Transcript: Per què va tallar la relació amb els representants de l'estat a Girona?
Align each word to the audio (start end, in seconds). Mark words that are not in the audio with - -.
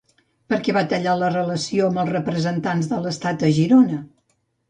Per 0.51 0.57
què 0.67 0.73
va 0.77 0.81
tallar 0.93 1.11
la 1.23 1.27
relació 1.33 1.89
amb 1.89 2.01
els 2.03 2.09
representants 2.15 2.89
de 2.93 3.01
l'estat 3.05 3.47
a 3.49 3.55
Girona? 3.61 4.01